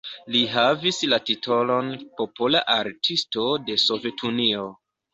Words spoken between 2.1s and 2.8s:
Popola